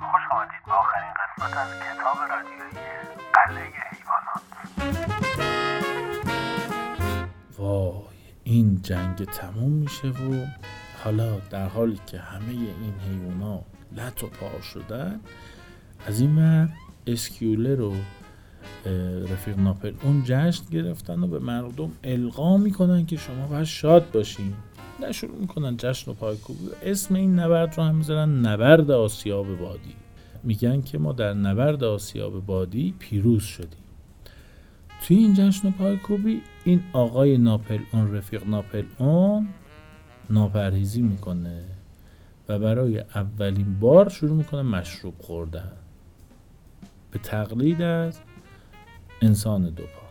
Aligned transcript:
خوش 0.00 0.22
آمدید 0.32 0.64
به 0.66 0.72
آخرین 0.72 1.12
قسمت 1.20 1.56
از 1.56 1.68
کتاب 1.68 2.18
رادیویی 2.30 2.86
قلعه 3.34 3.72
حیوانات. 3.90 4.42
وای 7.58 8.16
این 8.44 8.82
جنگ 8.82 9.24
تموم 9.24 9.72
میشه 9.72 10.08
و 10.08 10.46
حالا 11.04 11.38
در 11.50 11.68
حالی 11.68 12.00
که 12.06 12.18
همه 12.18 12.50
این 12.50 12.94
حیونا 13.08 13.62
لط 13.92 14.22
و 14.22 14.26
پار 14.26 14.60
شدن 14.60 15.20
از 16.06 16.20
این 16.20 16.38
ور 16.38 16.68
اسکیولر 17.06 17.80
و 17.80 17.94
رفیق 19.32 19.58
ناپل 19.58 19.94
اون 20.02 20.22
جشن 20.24 20.64
گرفتن 20.70 21.22
و 21.22 21.26
به 21.26 21.38
مردم 21.38 21.92
القا 22.04 22.56
می‌کنن 22.56 23.06
که 23.06 23.16
شما 23.16 23.46
باید 23.46 23.64
شاد 23.64 24.10
باشین. 24.10 24.54
نه 25.00 25.12
شروع 25.12 25.38
می‌کنن 25.38 25.76
جشن 25.76 26.10
و 26.10 26.14
پایکوبی 26.14 26.68
اسم 26.82 27.14
این 27.14 27.38
نبرد 27.38 27.76
رو 27.76 27.82
هم 27.82 27.94
می‌ذارن 27.94 28.46
نبرد 28.46 28.90
آسیاب 28.90 29.58
بادی 29.58 29.94
میگن 30.42 30.82
که 30.82 30.98
ما 30.98 31.12
در 31.12 31.34
نبرد 31.34 31.84
آسیاب 31.84 32.46
بادی 32.46 32.94
پیروز 32.98 33.42
شدیم. 33.42 33.84
توی 35.02 35.16
این 35.16 35.34
جشن 35.34 35.68
و 35.68 35.70
پایکوبی 35.70 36.42
این 36.64 36.82
آقای 36.92 37.38
ناپل 37.38 37.78
اون 37.92 38.14
رفیق 38.14 38.46
ناپل 38.46 38.84
اون 38.98 39.48
ناپرهیزی 40.30 41.02
می‌کنه 41.02 41.64
و 42.48 42.58
برای 42.58 42.98
اولین 42.98 43.78
بار 43.80 44.08
شروع 44.08 44.36
می‌کنه 44.36 44.62
مشروب 44.62 45.14
خوردن. 45.18 45.72
به 47.10 47.18
تقلید 47.18 47.82
از 47.82 48.18
انسان 49.22 49.70
دو 49.70 49.82
پا 49.82 50.10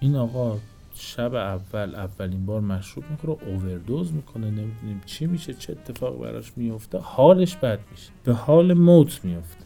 این 0.00 0.16
آقا 0.16 0.58
شب 1.00 1.34
اول 1.34 1.94
اولین 1.94 2.46
بار 2.46 2.60
مشروب 2.60 3.04
می‌کنه 3.10 3.36
اووردوز 3.48 4.12
می‌کنه 4.12 4.46
نمی‌دونیم 4.46 5.00
چی 5.06 5.26
میشه 5.26 5.54
چه 5.54 5.72
اتفاق 5.72 6.22
براش 6.22 6.52
میفته 6.56 6.98
حالش 6.98 7.56
بد 7.56 7.78
میشه. 7.90 8.10
به 8.24 8.32
حال 8.32 8.72
موت 8.72 9.24
میفته 9.24 9.64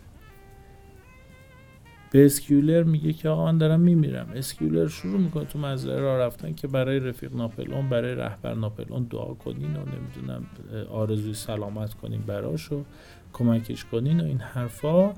به 2.10 2.24
اسکیولر 2.24 2.82
میگه 2.82 3.12
که 3.12 3.28
آقا 3.28 3.44
من 3.44 3.58
دارم 3.58 3.80
میمیرم. 3.80 4.26
اسکیولر 4.34 4.88
شروع 4.88 5.20
می‌کنه 5.20 5.44
تو 5.44 5.58
مزرعه 5.58 6.00
را 6.00 6.26
رفتن 6.26 6.54
که 6.54 6.68
برای 6.68 7.00
رفیق 7.00 7.36
ناپلئون 7.36 7.88
برای 7.88 8.14
رهبر 8.14 8.54
ناپلئون 8.54 9.02
دعا 9.02 9.34
کنین 9.34 9.76
و 9.76 9.80
نمی‌دونم 9.80 10.46
آرزوی 10.90 11.34
سلامت 11.34 11.94
کنین 11.94 12.20
براش 12.20 12.72
و 12.72 12.84
کمکش 13.32 13.84
کنین 13.84 14.20
و 14.20 14.24
این 14.24 14.38
حرفا. 14.38 15.12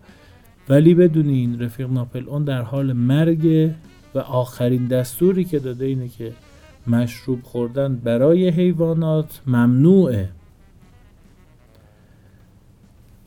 ولی 0.68 0.94
بدونین 0.94 1.62
رفیق 1.62 1.90
ناپلئون 1.90 2.44
در 2.44 2.62
حال 2.62 2.92
مرگ 2.92 3.74
و 4.16 4.18
آخرین 4.18 4.86
دستوری 4.86 5.44
که 5.44 5.58
داده 5.58 5.84
اینه 5.84 6.08
که 6.08 6.32
مشروب 6.86 7.42
خوردن 7.42 7.96
برای 7.96 8.48
حیوانات 8.48 9.40
ممنوعه. 9.46 10.28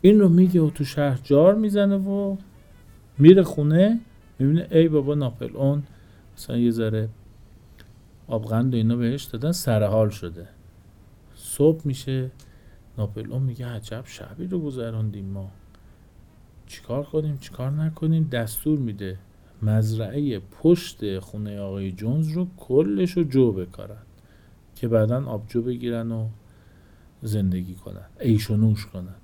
این 0.01 0.19
رو 0.19 0.29
میگه 0.29 0.61
و 0.61 0.69
تو 0.69 0.83
شهر 0.83 1.19
جار 1.23 1.55
می‌زنه 1.55 1.95
و 1.95 2.37
میره 3.17 3.43
خونه 3.43 3.99
می‌بینه 4.39 4.67
ای 4.71 4.87
بابا 4.87 5.15
ناپل 5.15 5.57
اون 5.57 5.83
مثلا 6.37 6.57
یه 6.57 6.71
ذره 6.71 7.09
آبغند 8.27 8.73
و 8.73 8.77
اینا 8.77 8.95
بهش 8.95 9.23
دادن 9.23 9.51
سرحال 9.51 10.09
شده. 10.09 10.47
صبح 11.35 11.81
میشه 11.85 12.31
ناپل 12.97 13.31
اون 13.31 13.43
میگه 13.43 13.67
عجب 13.67 14.03
شبی 14.05 14.47
رو 14.47 14.59
گذراندیم 14.59 15.25
ما. 15.25 15.51
چیکار 16.67 17.03
کنیم 17.03 17.37
چیکار 17.37 17.71
نکنیم؟ 17.71 18.29
دستور 18.31 18.79
میده. 18.79 19.17
مزرعه 19.61 20.39
پشت 20.39 21.19
خونه 21.19 21.59
آقای 21.59 21.91
جونز 21.91 22.31
رو 22.31 22.47
کلش 22.57 23.11
رو 23.11 23.23
جو 23.23 23.51
بکارن 23.51 24.01
که 24.75 24.87
بعدا 24.87 25.25
آبجو 25.25 25.61
بگیرن 25.61 26.11
و 26.11 26.27
زندگی 27.21 27.73
کنن 27.73 28.05
ایش 28.19 28.49
و 28.49 28.57
نوش 28.57 28.85
کنن. 28.85 29.15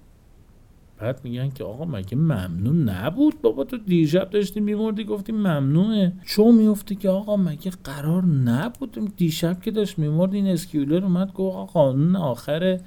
بعد 0.97 1.21
میگن 1.23 1.49
که 1.49 1.63
آقا 1.63 1.85
مگه 1.85 2.15
ممنون 2.15 2.89
نبود؟ 2.89 3.41
بابا 3.41 3.63
تو 3.63 3.77
دیشب 3.77 4.29
داشتی 4.29 4.59
میمردی 4.59 5.03
گفتی 5.03 5.31
ممنوعه 5.31 6.13
چون 6.25 6.55
میفته 6.55 6.95
که 6.95 7.09
آقا 7.09 7.37
مگه 7.37 7.71
قرار 7.83 8.23
نبود؟ 8.25 9.15
دیشب 9.17 9.61
که 9.61 9.71
داشت 9.71 9.99
میمرد 9.99 10.33
این 10.33 10.47
اسکیولر 10.47 11.03
اومد 11.03 11.33
گفت 11.33 11.55
آقا 11.55 11.65
قانون 11.65 12.15
آخر 12.15 12.79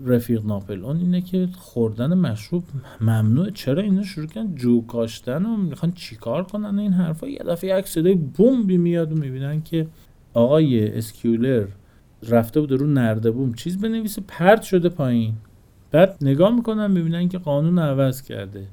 رفیق 0.00 0.46
ناپل 0.46 0.84
اون 0.84 0.96
اینه 0.96 1.20
که 1.20 1.48
خوردن 1.56 2.14
مشروب 2.14 2.64
ممنوعه. 3.00 3.50
چرا 3.50 3.82
اینا 3.82 4.02
شروع 4.02 4.26
کردن؟ 4.26 4.54
جو 4.54 4.86
کاشتن 4.86 5.46
و 5.46 5.56
می‌خوان 5.56 5.92
چیکار 5.92 6.44
کنن؟ 6.44 6.78
این 6.78 6.92
حرفا 6.92 7.28
یه 7.28 7.38
دفعه 7.38 7.78
یک 7.78 7.88
صدای 7.88 8.14
بومبی 8.14 8.76
میاد 8.76 9.12
و 9.12 9.14
می‌بینن 9.16 9.62
که 9.62 9.86
آقای 10.34 10.98
اسکیولر 10.98 11.66
رفته 12.28 12.60
بود 12.60 12.72
رو 12.72 12.86
نرده 12.86 13.30
بوم. 13.30 13.54
چیز 13.54 13.80
بنویسه 13.80 14.22
پرت 14.28 14.62
شده 14.62 14.88
پایین. 14.88 15.34
بعد 15.90 16.16
نگاه 16.20 16.54
می‌کنن 16.54 16.90
می‌بینن 16.90 17.28
که 17.28 17.38
قانون 17.38 17.78
عوض 17.78 18.22
کرده. 18.22 18.66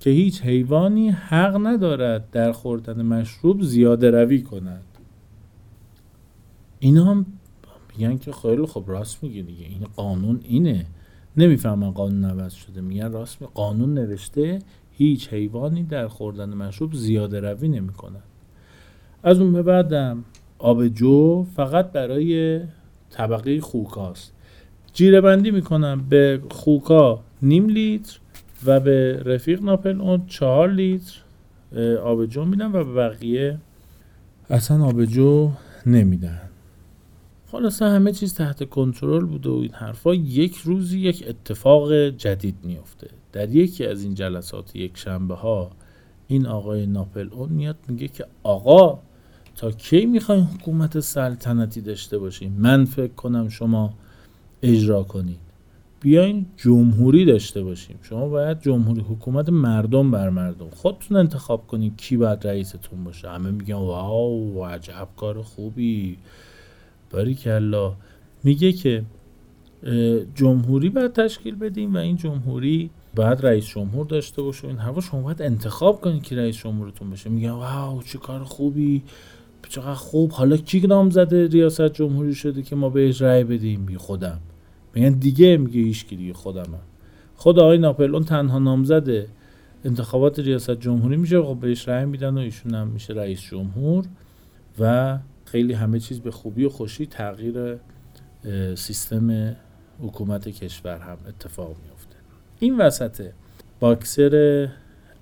که 0.00 0.10
هیچ 0.10 0.42
حیوانی 0.42 1.10
حق 1.10 1.66
ندارد 1.66 2.30
در 2.30 2.52
خوردن 2.52 3.02
مشروب 3.02 3.62
زیاده 3.62 4.10
روی 4.10 4.42
کند. 4.42 4.82
اینا 6.78 7.04
هم 7.04 7.26
میگن 7.98 8.18
که 8.18 8.32
خیلی 8.32 8.66
خب 8.66 8.84
راست 8.86 9.22
میگه 9.22 9.42
دیگه. 9.42 9.64
این 9.66 9.86
قانون 9.96 10.40
اینه. 10.44 10.86
نمی‌فهمن 11.36 11.90
قانون 11.90 12.24
عوض 12.24 12.52
شده. 12.52 12.80
میگن 12.80 13.12
راست 13.12 13.42
می 13.42 13.48
قانون 13.54 13.94
نوشته 13.94 14.58
هیچ 14.92 15.28
حیوانی 15.28 15.82
در 15.82 16.08
خوردن 16.08 16.48
مشروب 16.48 16.94
زیاده 16.94 17.40
روی 17.40 17.68
نمی‌کند 17.68 18.22
از 19.22 19.40
اون 19.40 19.52
به 19.52 19.62
بعدم 19.62 20.24
آب 20.58 20.88
جو 20.88 21.46
فقط 21.56 21.92
برای 21.92 22.60
طبقه 23.10 23.60
خوکاست. 23.60 24.32
جیره 24.92 25.20
بندی 25.20 25.50
می‌کنم 25.50 26.06
به 26.08 26.42
خوکا 26.50 27.20
نیم 27.42 27.68
لیتر 27.68 28.18
و 28.66 28.80
به 28.80 29.22
رفیق 29.24 29.62
ناپل 29.62 30.00
اون 30.00 30.26
چهار 30.26 30.72
لیتر 30.72 31.20
آبجو 32.04 32.44
میدن 32.44 32.66
و 32.66 32.84
به 32.84 32.92
بقیه 32.92 33.58
اصلا 34.50 34.84
آبجو 34.84 35.50
نمیدن. 35.86 36.47
خلاصه 37.50 37.84
همه 37.84 38.12
چیز 38.12 38.34
تحت 38.34 38.68
کنترل 38.68 39.24
بوده 39.24 39.50
و 39.50 39.52
این 39.52 39.72
حرفا 39.72 40.14
یک 40.14 40.56
روزی 40.56 41.00
یک 41.00 41.24
اتفاق 41.28 41.92
جدید 42.08 42.54
میفته 42.62 43.08
در 43.32 43.48
یکی 43.54 43.86
از 43.86 44.02
این 44.02 44.14
جلسات 44.14 44.76
یک 44.76 44.96
شنبه 44.96 45.34
ها 45.34 45.70
این 46.26 46.46
آقای 46.46 46.86
ناپل 46.86 47.28
اون 47.32 47.48
میاد 47.48 47.76
میگه 47.88 48.08
که 48.08 48.26
آقا 48.42 48.98
تا 49.56 49.70
کی 49.70 50.06
می‌خواین 50.06 50.44
حکومت 50.44 51.00
سلطنتی 51.00 51.80
داشته 51.80 52.18
باشیم 52.18 52.52
من 52.58 52.84
فکر 52.84 53.12
کنم 53.12 53.48
شما 53.48 53.94
اجرا 54.62 55.02
کنید 55.02 55.38
بیاین 56.00 56.46
جمهوری 56.56 57.24
داشته 57.24 57.62
باشیم. 57.62 57.98
شما 58.02 58.28
باید 58.28 58.60
جمهوری 58.60 59.00
حکومت 59.00 59.48
مردم 59.48 60.10
بر 60.10 60.30
مردم 60.30 60.70
خودتون 60.70 61.16
انتخاب 61.16 61.66
کنید 61.66 61.96
کی 61.96 62.16
باید 62.16 62.46
رئیستون 62.46 63.04
باشه. 63.04 63.30
همه 63.30 63.50
میگن 63.50 63.74
واو 63.74 64.64
عجب 64.64 65.08
کار 65.16 65.42
خوبی. 65.42 66.18
باریکلا 67.10 67.94
میگه 68.44 68.72
که 68.72 69.04
جمهوری 70.34 70.88
باید 70.88 71.12
تشکیل 71.12 71.54
بدیم 71.54 71.94
و 71.94 71.98
این 71.98 72.16
جمهوری 72.16 72.90
باید 73.14 73.46
رئیس 73.46 73.66
جمهور 73.66 74.06
داشته 74.06 74.42
باشه. 74.42 74.68
این 74.68 74.78
هوا 74.78 75.00
شما 75.00 75.20
باید 75.20 75.42
انتخاب 75.42 76.00
کنید 76.00 76.22
که 76.22 76.36
رئیس 76.36 76.56
جمهورتون 76.56 77.10
باشه 77.10 77.30
میگن 77.30 77.50
واو 77.50 78.02
چه 78.02 78.18
کار 78.18 78.44
خوبی. 78.44 79.02
چقدر 79.68 79.94
خوب. 79.94 80.30
حالا 80.30 80.56
کی 80.56 80.80
نامزد 80.80 81.34
ریاست 81.34 81.92
جمهوری 81.92 82.34
شده 82.34 82.62
که 82.62 82.76
ما 82.76 82.88
بهش 82.88 83.22
رأی 83.22 83.44
بدیم؟ 83.44 83.86
بی 83.86 83.96
خودم. 83.96 84.40
میگن 84.94 85.12
دیگه 85.12 85.56
میگه 85.56 85.80
هیچ 85.80 86.06
کی 86.06 86.16
دیگه 86.16 86.32
خودمم 86.32 86.80
خود 87.36 87.58
آقای 87.58 87.78
ناپلئون 87.78 88.24
تنها 88.24 88.58
نامزد 88.58 89.26
انتخابات 89.84 90.38
ریاست 90.38 90.80
جمهوری 90.80 91.16
میشه 91.16 91.42
خب 91.42 91.58
بهش 91.60 91.88
رأی 91.88 92.04
میدن 92.04 92.34
و 92.34 92.38
ایشون 92.38 92.74
هم 92.74 92.88
میشه 92.88 93.14
رئیس 93.14 93.40
جمهور 93.40 94.04
و 94.78 95.18
خیلی 95.50 95.72
همه 95.72 96.00
چیز 96.00 96.20
به 96.20 96.30
خوبی 96.30 96.64
و 96.64 96.68
خوشی 96.68 97.06
تغییر 97.06 97.78
سیستم 98.74 99.56
حکومت 100.02 100.48
کشور 100.48 100.98
هم 100.98 101.18
اتفاق 101.28 101.68
میفته 101.68 102.16
این 102.58 102.76
وسط 102.76 103.30
باکسر 103.80 104.68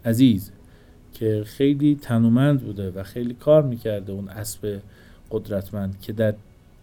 عزیز 0.05 0.53
که 1.13 1.43
خیلی 1.47 1.99
تنومند 2.03 2.61
بوده 2.61 2.91
و 2.91 3.03
خیلی 3.03 3.35
کار 3.35 3.63
می‌کرده 3.63 4.13
اون 4.13 4.29
اسب 4.29 4.81
قدرتمند 5.31 6.01
که 6.01 6.13
در 6.13 6.35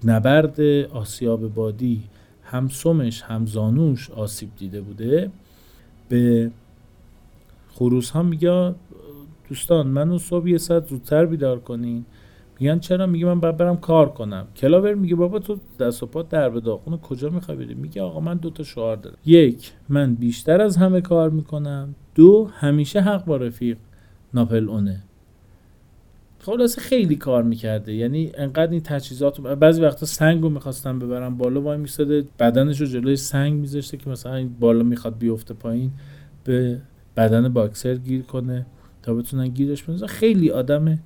نبرد 0.04 0.62
آسیاب 0.90 1.54
بادی 1.54 2.04
هم 2.44 2.70
سمش 2.70 3.22
هم 3.22 3.46
زانوش 3.46 4.12
آسیب 4.12 4.50
دیده 4.58 4.82
بوده 4.82 5.32
به 6.10 6.52
خروس 7.70 8.10
ها 8.10 8.24
میگه 8.24 8.76
دوستان 9.50 9.88
منو 9.88 10.20
صبح 10.20 10.50
یه 10.50 10.58
ساعت 10.58 10.88
زودتر 10.88 11.26
بیدار 11.26 11.60
کنین. 11.60 12.06
میگن 12.64 12.80
چرا؟ 12.80 13.06
میگه 13.08 13.26
من 13.26 13.40
باید 13.40 13.58
برم 13.58 13.78
کار 13.78 14.10
کنم. 14.10 14.48
کلاور 14.56 14.94
میگه 14.94 15.16
بابا 15.16 15.40
تو 15.40 15.58
دست 15.80 16.04
و 16.04 16.06
پات 16.06 16.30
در 16.30 16.50
به 16.50 16.60
داخل 16.60 16.98
کجا 16.98 17.30
می‌خوای 17.30 17.58
بری؟ 17.58 17.74
میگه 17.74 18.02
آقا 18.02 18.20
من 18.20 18.38
دو 18.38 18.50
تا 18.50 18.64
شعار 18.64 18.96
دارم. 18.96 19.18
یک 19.26 19.72
من 19.90 20.16
بیشتر 20.16 20.62
از 20.62 20.78
همه 20.78 21.02
کار 21.02 21.30
می‌کنم. 21.30 21.96
دو 22.16 22.50
همیشه 22.54 23.02
حق 23.02 23.26
با 23.26 23.38
رفیق 23.38 23.78
ناپل 24.34 24.70
اونه. 24.70 25.04
خلاصه 26.40 26.82
خیلی 26.82 27.16
کار 27.16 27.44
می‌کرده. 27.44 27.94
یعنی 27.94 28.32
انقدر 28.38 28.72
این 28.72 28.82
تجهیزات 28.82 29.42
بعضی 29.42 29.82
وقتا 29.82 30.06
سنگ 30.06 30.42
رو 30.42 30.50
می‌خواستن 30.50 31.00
ببرن 31.00 31.38
بالا 31.38 31.62
وای 31.62 31.78
میستاده 31.78 32.24
بدنش 32.40 32.82
رو 32.82 32.88
جلوی 32.88 33.16
سنگ 33.16 33.54
میذاشته 33.54 33.98
که 33.98 34.10
مثلا 34.10 34.36
این 34.36 34.56
بالا 34.60 34.84
می‌خواد 34.84 35.18
بیفته 35.18 35.54
پایین 35.54 35.92
به 36.44 36.82
بدن 37.18 37.54
باکسر 37.54 37.96
گیر 37.96 38.22
کنه 38.22 38.66
تا 39.02 39.14
بتونن 39.14 39.48
گیرش 39.48 39.84
بندازن. 39.84 40.08
خیلی 40.08 40.52
آدم 40.52 41.00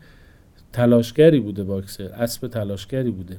تلاشگری 0.74 1.40
بوده 1.40 1.64
باکسر 1.64 2.04
اسب 2.04 2.48
تلاشگری 2.48 3.12
بوده. 3.12 3.38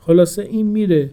خلاصه 0.00 0.42
این 0.42 0.66
میره. 0.66 1.10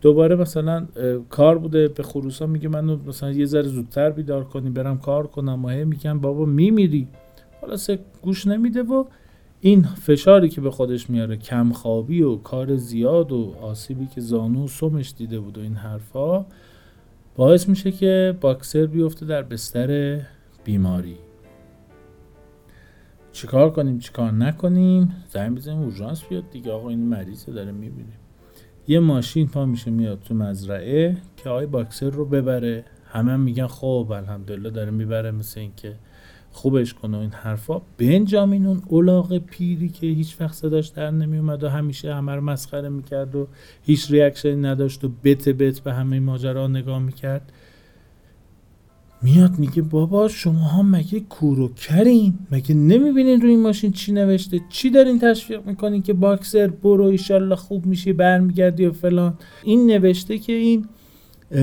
دوباره 0.00 0.36
مثلا 0.36 0.86
کار 1.30 1.58
بوده 1.58 1.88
به 1.88 2.02
خروسا 2.02 2.46
میگه 2.46 2.68
منو 2.68 2.96
مثلا 3.06 3.32
یه 3.32 3.46
ذره 3.46 3.62
زودتر 3.62 4.10
بیدار 4.10 4.44
کنی 4.44 4.70
برم 4.70 4.98
کار 4.98 5.26
کنم. 5.26 5.64
و 5.64 5.68
هی 5.68 5.84
میگن 5.84 6.18
بابا 6.18 6.44
میمیری. 6.44 7.08
خلاصه 7.60 7.98
گوش 8.22 8.46
نمیده 8.46 8.82
و 8.82 9.04
این 9.60 9.82
فشاری 9.82 10.48
که 10.48 10.60
به 10.60 10.70
خودش 10.70 11.10
میاره 11.10 11.36
کمخوابی 11.36 12.22
و 12.22 12.36
کار 12.36 12.76
زیاد 12.76 13.32
و 13.32 13.54
آسیبی 13.62 14.06
که 14.06 14.20
زانو 14.20 14.64
و 14.64 14.68
سمش 14.68 15.14
دیده 15.18 15.40
بود 15.40 15.58
و 15.58 15.60
این 15.60 15.74
حرفا 15.74 16.46
باعث 17.36 17.68
میشه 17.68 17.92
که 17.92 18.36
باکسر 18.40 18.86
بیفته 18.86 19.26
در 19.26 19.42
بستر 19.42 20.20
بیماری. 20.64 21.16
چیکار 23.34 23.70
کنیم 23.70 23.98
چیکار 23.98 24.32
نکنیم؟ 24.32 25.12
زنگ 25.28 25.56
بزنیم 25.56 25.78
اورژانس 25.78 26.24
بیاد 26.24 26.50
دیگه. 26.50 26.72
آقا 26.72 26.88
این 26.88 27.08
مریضه 27.08 27.52
داره 27.52 27.72
می‌بینه. 27.72 28.12
یه 28.88 29.00
ماشین 29.00 29.48
پا 29.48 29.66
میشه 29.66 29.90
میاد 29.90 30.20
تو 30.20 30.34
مزرعه 30.34 31.16
که 31.36 31.48
آقای 31.48 31.66
باکسر 31.66 32.10
رو 32.10 32.24
ببره. 32.24 32.84
همه 33.06 33.32
هم 33.32 33.40
میگن 33.40 33.66
خب 33.66 34.12
الحمدلله 34.16 34.70
داره 34.70 34.90
می‌بره 34.90 35.30
مثل 35.30 35.60
اینکه 35.60 35.94
خوبش 36.50 36.94
کنه 36.94 37.18
این 37.18 37.30
حرفا. 37.30 37.82
بنجامین 37.98 38.66
اون 38.66 38.82
اولاغ 38.88 39.38
پیری 39.38 39.88
که 39.88 40.06
هیچ 40.06 40.40
وقت 40.40 40.54
صداش 40.54 40.88
در 40.88 41.10
نمیومد 41.10 41.64
و 41.64 41.68
همیشه 41.68 42.14
همه 42.14 42.34
رو 42.34 42.40
مسخره 42.40 42.88
می‌کرد 42.88 43.34
و 43.34 43.48
هیچ 43.82 44.10
ریاکشنی 44.10 44.56
نداشت 44.56 45.04
و 45.04 45.08
بت 45.24 45.48
بت 45.48 45.80
به 45.80 45.92
همه 45.92 46.20
ماجرا 46.20 46.66
نگاه 46.66 46.98
می‌کرد. 46.98 47.52
میاد 49.24 49.58
میگه 49.58 49.82
بابا 49.82 50.28
شما 50.28 50.58
ها 50.58 50.82
مگه 50.82 51.20
کوروکرین 51.20 52.38
مگه 52.50 52.74
نمی‌بینین 52.74 53.40
روی 53.40 53.50
این 53.50 53.62
ماشین 53.62 53.92
چی 53.92 54.12
نوشته؟ 54.12 54.60
چی 54.68 54.90
دارین 54.90 55.18
تشویق 55.18 55.66
می‌کنین 55.66 56.02
که 56.02 56.12
باکسر 56.12 56.66
برو 56.66 57.04
ایشالله 57.04 57.56
خوب 57.56 57.86
میشی 57.86 58.12
برمیگردی 58.12 58.86
و 58.86 58.92
فلان. 58.92 59.34
این 59.62 59.86
نوشته 59.86 60.38
که 60.38 60.52
این 60.52 60.86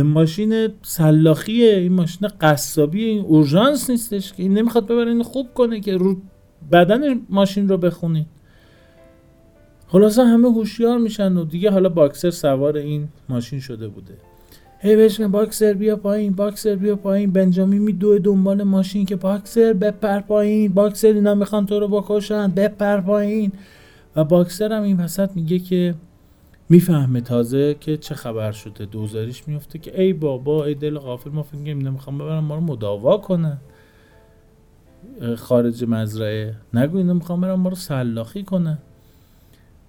ماشین 0.03 0.67
سلاخیه 0.81 1.75
این 1.75 1.93
ماشین 1.93 2.27
قصابیه 2.41 3.07
این 3.07 3.21
اورژانس 3.21 3.89
نیستش 3.89 4.33
که 4.33 4.43
این 4.43 4.53
نمی‌خواد 4.53 4.87
ببرین 4.87 5.23
خوب 5.23 5.53
کنه 5.53 5.79
که 5.79 5.97
رو 5.97 6.21
بدن 6.71 7.21
ماشین 7.29 7.67
رو 7.67 7.77
بخونین. 7.77 8.25
خلاصه 9.87 10.23
همه 10.23 10.47
هوشیار 10.47 10.97
میشن 10.97 11.37
و 11.37 11.45
دیگه 11.45 11.71
حالا 11.71 11.89
باکسر 11.89 12.29
سوار 12.29 12.77
این 12.77 13.07
ماشین 13.29 13.59
شده 13.59 13.87
بوده. 13.87 14.13
هی 14.83 14.95
بهش 14.95 15.21
باکسر 15.21 15.73
بیا 15.73 15.95
پایین 15.95 16.33
باکسر 16.33 16.75
بیا 16.75 16.95
پایین. 16.95 17.31
بنجامین 17.31 17.81
میدوه 17.81 18.19
دنبال 18.19 18.63
ماشین 18.63 19.05
که 19.05 19.15
باکسر 19.15 19.73
بپر 19.73 20.19
پایین. 20.19 20.73
باکسر 20.73 21.07
اینا 21.07 21.35
می‌خوان 21.35 21.65
تو 21.65 21.79
رو 21.79 21.87
بکشن 21.87 22.47
بپر 22.47 23.01
پایین. 23.01 23.51
و 24.15 24.23
باکسر 24.23 24.73
هم 24.73 24.83
این 24.83 24.97
وسط 24.97 25.29
میگه 25.35 25.59
که 25.59 25.95
می‌فهمه 26.69 27.21
تازه 27.21 27.75
که 27.79 27.97
چه 27.97 28.15
خبر 28.15 28.51
شده. 28.51 28.85
دوزاریش 28.85 29.47
میفته 29.47 29.79
که 29.79 30.01
ای 30.01 30.13
بابا 30.13 30.65
ای 30.65 30.75
دل 30.75 30.97
غافل 30.97 31.29
ما 31.29 31.43
فکر 31.43 31.57
اینا 31.65 31.91
می‌خوام 31.91 32.17
ببرن 32.17 32.39
ما 32.39 32.55
رو 32.55 32.61
مداوا 32.61 33.17
کنن. 33.17 33.57
خارج 35.37 35.83
مزرعه. 35.87 36.55
نگو 36.73 36.97
اینا 36.97 37.13
می‌خوام 37.13 37.41
برن 37.41 37.53
ما 37.53 37.69
رو 37.69 37.75
سلاخی 37.75 38.43
کنن. 38.43 38.77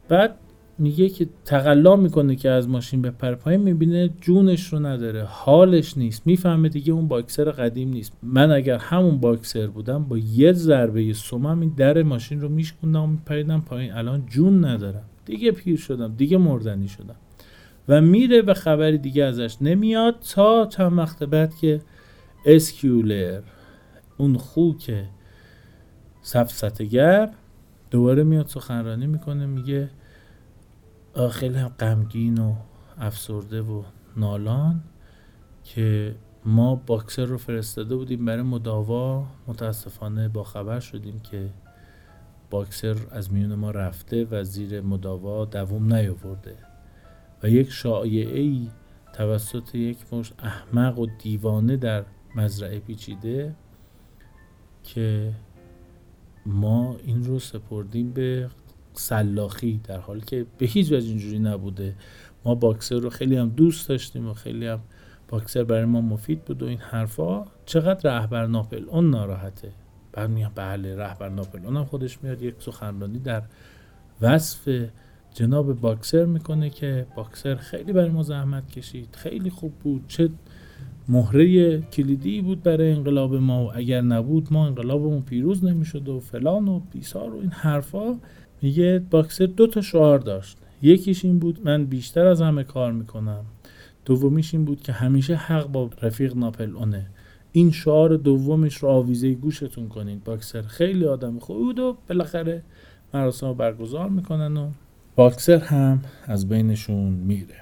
بعد 0.08 0.34
میگه 0.82 1.08
که 1.08 1.28
تقلا 1.44 1.96
می‌کنه 1.96 2.36
که 2.36 2.50
از 2.50 2.68
ماشین 2.68 3.02
بپر 3.02 3.34
پایین 3.34 3.60
می‌بینه 3.60 4.10
جونش 4.20 4.72
رو 4.72 4.78
نداره 4.78 5.24
حالش 5.24 5.98
نیست. 5.98 6.26
می‌فهمه 6.26 6.68
دیگه 6.68 6.92
اون 6.92 7.08
باکسر 7.08 7.50
قدیم 7.50 7.88
نیست. 7.88 8.12
من 8.22 8.50
اگر 8.50 8.78
همون 8.78 9.20
باکسر 9.20 9.66
بودم 9.66 10.04
با 10.04 10.18
یه 10.18 10.52
ضربه 10.52 11.12
سمم 11.12 11.60
این 11.60 11.72
در 11.76 12.02
ماشین 12.02 12.40
رو 12.40 12.48
میشکوندم 12.48 13.02
و 13.02 13.06
میپریدم 13.06 13.60
پایین. 13.60 13.92
الان 13.92 14.26
جون 14.26 14.64
ندارم. 14.64 15.04
دیگه 15.24 15.52
پیر 15.52 15.76
شدم 15.76 16.14
دیگه 16.14 16.38
مردنی 16.38 16.88
شدم. 16.88 17.16
و 17.88 18.00
میره 18.00 18.42
و 18.42 18.54
خبری 18.54 18.98
دیگه 18.98 19.24
ازش 19.24 19.56
نمیاد 19.60 20.16
تا 20.34 20.66
چند 20.66 20.98
وقت 20.98 21.24
بعد 21.24 21.54
که 21.54 21.80
اسکیولر 22.46 23.40
اون 24.18 24.36
خوک 24.36 24.94
سفسطگر 26.22 27.30
دوباره 27.90 28.24
میاد 28.24 28.46
سخنرانی 28.46 29.06
می‌کنه 29.06 29.46
میگه 29.46 29.90
خیلی 31.14 31.62
غمگین 31.64 32.38
و 32.38 32.54
افسرده 32.98 33.62
و 33.62 33.82
نالان 34.16 34.82
که 35.64 36.14
ما 36.44 36.74
باکسر 36.74 37.24
رو 37.24 37.38
فرستاده 37.38 37.96
بودیم 37.96 38.24
برای 38.24 38.42
مداوا. 38.42 39.26
متاسفانه 39.46 40.28
با 40.28 40.44
خبر 40.44 40.80
شدیم 40.80 41.20
که 41.20 41.50
باکسر 42.50 42.96
از 43.10 43.32
میون 43.32 43.54
ما 43.54 43.70
رفته 43.70 44.26
و 44.30 44.44
زیر 44.44 44.80
مداوا 44.80 45.44
دووم 45.44 45.94
نیاورده 45.94 46.56
و 47.42 47.48
یک 47.48 47.70
شایعه 47.70 48.40
ای 48.40 48.68
توسط 49.12 49.74
یک 49.74 49.98
مش 50.12 50.32
احمق 50.38 50.98
و 50.98 51.06
دیوانه 51.06 51.76
در 51.76 52.04
مزرعه 52.36 52.78
پیچیده 52.78 53.54
که 54.84 55.32
ما 56.46 56.96
این 57.04 57.24
رو 57.24 57.38
سپردیم 57.38 58.12
به 58.12 58.50
سلاخی 58.94 59.80
در 59.84 59.98
حالی 59.98 60.20
که 60.20 60.46
به 60.58 60.66
هیچ 60.66 60.92
وجه 60.92 61.08
اینجوری 61.08 61.38
نبوده. 61.38 61.94
ما 62.44 62.54
باکسر 62.54 62.98
رو 62.98 63.10
خیلی 63.10 63.36
هم 63.36 63.48
دوست 63.48 63.88
داشتیم 63.88 64.28
و 64.28 64.34
خیلی 64.34 64.66
هم 64.66 64.80
باکسر 65.28 65.64
برای 65.64 65.84
ما 65.84 66.00
مفید 66.00 66.44
بود 66.44 66.62
و 66.62 66.66
این 66.66 66.78
حرفا. 66.78 67.44
چقدر 67.66 68.18
رهبر 68.18 68.46
ناپل 68.46 68.84
اون 68.88 69.10
ناراحته. 69.10 69.72
بعد 70.12 70.30
میگم 70.30 70.50
بله 70.54 70.96
رهبر 70.96 71.28
ناپل 71.28 71.64
اونم 71.64 71.84
خودش 71.84 72.22
میاد 72.22 72.42
یک 72.42 72.54
سخنرانی 72.58 73.18
در 73.18 73.42
وصف 74.20 74.88
جناب 75.34 75.80
باکسر 75.80 76.24
می‌کنه 76.24 76.70
که 76.70 77.06
باکسر 77.16 77.54
خیلی 77.54 77.92
برای 77.92 78.10
ما 78.10 78.22
زحمت 78.22 78.70
کشید 78.70 79.08
خیلی 79.12 79.50
خوب 79.50 79.72
بود. 79.72 80.04
چه 80.08 80.30
مهره 81.12 81.80
کلیدی 81.80 82.40
بود 82.40 82.62
برای 82.62 82.92
انقلاب 82.92 83.34
ما 83.34 83.64
و 83.64 83.76
اگر 83.76 84.00
نبود 84.00 84.48
ما 84.50 84.66
انقلابمون 84.66 85.22
پیروز 85.22 85.64
نمی‌شد 85.64 86.08
و 86.08 86.20
فلان 86.20 86.68
و 86.68 86.80
بیسار 86.92 87.34
و 87.34 87.38
این 87.38 87.50
حرفا. 87.50 88.18
میگه 88.62 89.02
باکسر 89.10 89.46
دو 89.46 89.66
تا 89.66 89.80
شعار 89.80 90.18
داشت. 90.18 90.58
یکیش 90.82 91.24
این 91.24 91.38
بود 91.38 91.60
من 91.64 91.84
بیشتر 91.84 92.26
از 92.26 92.42
همه 92.42 92.64
کار 92.64 92.92
می‌کنم. 92.92 93.44
دومیش 94.04 94.54
این 94.54 94.64
بود 94.64 94.80
که 94.80 94.92
همیشه 94.92 95.34
حق 95.34 95.66
با 95.66 95.90
رفیق 96.02 96.36
ناپل 96.36 96.76
اونه 96.76 97.06
این 97.52 97.70
شعار 97.70 98.16
دومش 98.16 98.76
رو 98.76 98.88
آویزه 98.88 99.34
گوشتون 99.34 99.88
کنین 99.88 100.22
باکسر. 100.24 100.62
خیلی 100.62 101.04
آدم 101.04 101.38
خوبی 101.38 101.60
بود 101.60 101.78
و 101.78 101.96
بالاخره 102.08 102.62
مراسم 103.14 103.54
برگزار 103.54 104.08
می‌کنن 104.08 104.56
و 104.56 104.70
باکسر 105.16 105.58
هم 105.58 106.00
از 106.26 106.48
بینشون 106.48 107.10
میره. 107.12 107.61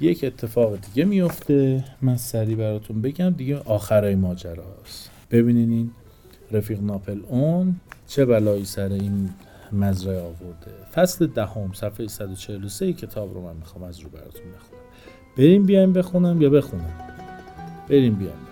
یک 0.00 0.24
اتفاق 0.24 0.76
دیگه 0.76 1.04
میفته. 1.04 1.84
من 2.02 2.16
سریع 2.16 2.56
براتون 2.56 3.02
بگم 3.02 3.30
دیگه 3.30 3.58
آخرای 3.58 4.14
ماجراست. 4.14 5.10
ببینین 5.30 5.70
این 5.70 5.90
رفیق 6.52 6.82
ناپل 6.82 7.20
اون 7.28 7.76
چه 8.06 8.24
بلایی 8.24 8.64
سر 8.64 8.92
این 8.92 9.30
مزرعه 9.72 10.20
آورده. 10.20 10.70
فصل 10.94 11.26
دهم 11.26 11.72
صفحه 11.72 12.08
143 12.08 12.92
کتاب 12.92 13.34
رو 13.34 13.40
من 13.42 13.56
می‌خوام 13.56 13.84
از 13.84 14.00
رو 14.00 14.08
براتون 14.10 14.42
بخونم. 14.56 14.82
بریم 15.36 15.66
بیایم 15.66 15.92
بخونم 15.92 16.42
یا 16.42 16.50
بخونم؟ 16.50 16.92
بریم 17.88 18.14
بیایم. 18.14 18.47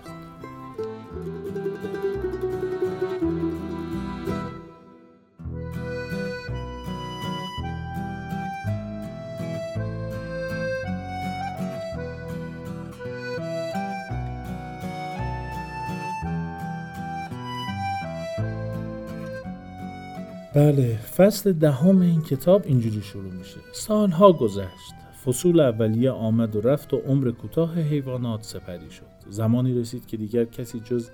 بله 20.57 20.97
فصل 20.97 21.53
دهم 21.53 22.01
این 22.01 22.21
کتاب 22.21 22.61
اینجوری 22.65 23.01
شروع 23.01 23.31
میشه. 23.31 23.57
سالها 23.71 24.31
گذشت. 24.33 24.93
فصول 25.25 25.59
اولیه 25.59 26.11
آمد 26.11 26.55
و 26.55 26.61
رفت 26.61 26.93
و 26.93 26.97
عمر 26.97 27.31
کوتاه 27.31 27.79
حیوانات 27.79 28.43
سپری 28.43 28.91
شد. 28.91 29.29
زمانی 29.29 29.79
رسید 29.79 30.05
که 30.05 30.17
دیگر 30.17 30.45
کسی 30.45 30.79
جز 30.79 31.09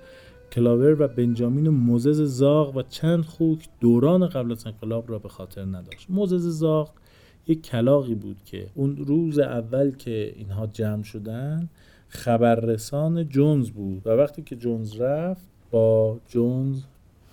کلاور 0.52 1.02
و 1.02 1.08
بنجامین 1.08 1.66
و 1.66 1.70
موزز 1.70 2.20
زاغ 2.20 2.76
و 2.76 2.82
چند 2.82 3.24
خوک 3.24 3.68
دوران 3.80 4.28
قبل 4.28 4.52
از 4.52 4.66
انقلاب 4.66 5.10
را 5.10 5.18
به 5.18 5.28
خاطر 5.28 5.64
نداشت. 5.64 6.06
موزز 6.08 6.58
زاغ 6.58 6.90
یک 7.46 7.62
کلاقی 7.62 8.14
بود 8.14 8.36
که 8.44 8.66
اون 8.74 8.96
روز 8.96 9.38
اول 9.38 9.90
که 9.90 10.34
اینها 10.36 10.66
جمع 10.66 11.02
شدن 11.02 11.68
خبررسان 12.08 13.28
جونز 13.28 13.70
بود 13.70 14.06
و 14.06 14.10
وقتی 14.10 14.42
که 14.42 14.56
جونز 14.56 15.00
رفت 15.00 15.46
با 15.70 16.18
جونز 16.28 16.82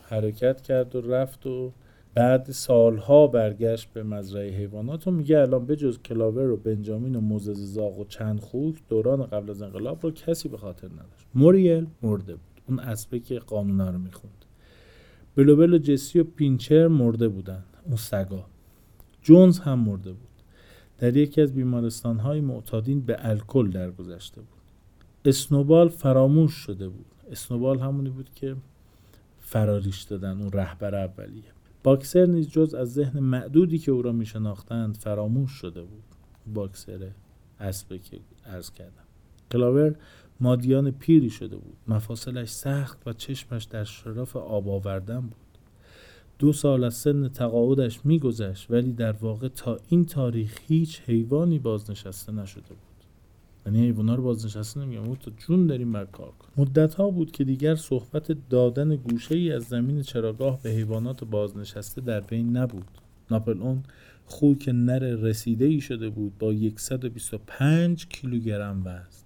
حرکت 0.10 0.62
کرد 0.62 0.96
و 0.96 1.02
رفت 1.02 1.48
و 1.48 1.72
بعد 2.14 2.52
سالها 2.52 3.28
برگشت 3.28 3.90
به 3.94 4.04
مزرعه 4.04 4.58
حیوانات 4.58 5.08
و 5.08 5.12
میگه 5.12 5.40
الان 5.40 5.66
به 5.66 5.76
جز 5.76 6.00
کلاور 6.00 6.50
و 6.50 6.58
بنجامین 6.58 7.16
و 7.16 7.22
موزز 7.22 7.74
زاغ 7.74 8.00
و 8.00 8.06
چند 8.06 8.40
خوک 8.40 8.76
دوران 8.90 9.26
قبل 9.26 9.50
از 9.50 9.62
انقلاب 9.62 10.00
رو 10.04 10.12
کسی 10.12 10.50
به 10.50 10.58
خاطر 10.58 10.88
نداشت. 10.88 11.28
موریل 11.36 11.88
مرده 12.02 12.34
بود. 12.34 12.62
اون 12.68 12.80
اسبه 12.80 13.20
که 13.20 13.40
قانونا 13.40 13.90
رو 13.90 13.98
می‌خوند. 13.98 14.46
بلوبل 15.36 15.74
و 15.74 15.78
جسی 15.78 16.20
و 16.20 16.24
پینچر 16.24 16.88
مرده 16.88 17.28
بودن. 17.28 17.64
اون 17.86 17.96
سگا. 17.96 18.46
جونز 19.22 19.60
هم 19.60 19.80
مرده 19.80 20.12
بود. 20.12 20.28
در 20.98 21.18
یکی 21.18 21.42
از 21.42 21.54
بیمارستان 21.54 22.20
های 22.20 22.42
معتادین 22.42 23.02
به 23.02 23.18
الکل 23.20 23.70
درگذشته 23.70 24.42
بود. 24.42 24.62
اسنوبال 25.26 25.90
فراموش 25.90 26.54
شده 26.54 26.90
بود. 26.90 27.06
اسنوبال 27.32 27.80
همونی 27.80 28.10
بود 28.10 28.30
که 28.36 28.56
فراریش 29.40 30.02
دادن. 30.02 30.42
اون 30.42 30.52
رهبر 30.52 30.96
اولیه. 30.96 31.44
باکسر 31.84 32.26
نیز 32.26 32.50
جز 32.50 32.74
از 32.74 32.94
ذهن 32.94 33.20
معدودی 33.20 33.78
که 33.80 33.92
او 33.92 34.02
را 34.02 34.12
می 34.12 34.26
شناختند 34.26 34.98
فراموش 34.98 35.52
شده 35.52 35.82
بود. 35.82 36.04
باکسر 36.54 37.12
اسبه 37.60 38.00
که 38.00 38.20
ارز 38.46 38.72
کردم. 38.72 39.04
کلاور 39.52 39.96
مادیان 40.40 40.92
پیری 40.92 41.30
شده 41.30 41.56
بود. 41.56 41.78
مفاصلش 41.88 42.50
سخت 42.50 43.08
و 43.08 43.14
چشمش 43.14 43.64
در 43.64 43.84
شرف 43.84 44.36
آب 44.36 44.70
آوردن 44.70 45.20
بود. 45.20 45.36
دو 46.40 46.54
سال 46.54 46.84
از 46.84 46.94
سن 46.94 47.30
تقاعدش 47.30 48.06
میگذشت 48.06 48.72
ولی 48.72 48.94
در 48.94 49.12
واقع 49.12 49.48
تا 49.48 49.80
این 49.90 50.06
تاریخ 50.06 50.60
هیچ 50.68 51.02
حیوانی 51.02 51.60
بازنشسته 51.60 52.32
نشده 52.32 52.70
بود. 52.70 52.91
یعنی 53.66 53.82
حیوانا 53.82 54.16
رو 54.16 54.24
بازنشسته 54.24 54.80
نمیگم. 54.80 55.16
تو 55.16 55.32
جون 55.38 55.68
داریم 55.68 55.92
بر 55.92 56.06
کار 56.06 56.32
کن 56.40 56.48
مدت 56.58 56.94
ها 56.94 57.10
بود 57.10 57.32
که 57.32 57.44
دیگر 57.44 57.76
صحبت 57.76 58.50
دادن 58.50 58.96
گوشه 58.96 59.36
ای 59.36 59.52
از 59.52 59.64
زمین 59.64 60.02
چراگاه 60.02 60.62
به 60.62 60.70
حیوانات 60.70 61.24
بازنشسته 61.24 62.02
در 62.02 62.22
بین 62.22 62.58
نبود. 62.58 62.88
ناپل 63.32 63.62
اون 63.62 63.84
خوک 64.26 64.70
نر 64.74 65.00
رسیده 65.00 65.66
ای 65.66 65.82
شده 65.82 66.10
بود 66.10 66.38
با 66.38 66.54
125 66.76 68.08
کیلوگرم 68.08 68.82
وزن. 68.82 69.26